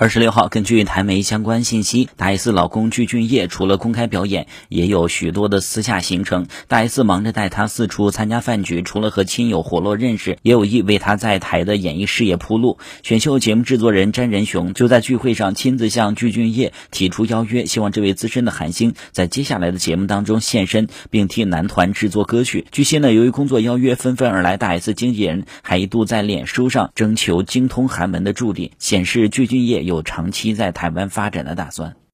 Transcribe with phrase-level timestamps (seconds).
[0.00, 6.46] 二十六号，根据台媒相关信息，大 S 老公具俊晔除了公开表演，也有许多的私下行程。
[6.68, 12.78] 大 S 忙着带他四处参加饭局，除了和亲友活络认识，也有意为他在台的演艺事业铺路。
[13.02, 22.66] 选秀节目制作人詹仁雄就在聚会上亲自向具俊晔提出邀约，希望这位资深的韩星在接下来的节目当中现身，并替男团制作歌曲。
[22.72, 29.89] 据悉呢，由于工作邀约纷纷而来，大 S 经纪人还一度在脸书上征求精通韩文的助理，显示具俊晔。
[29.90, 32.00] 有长期在台湾发展的打算。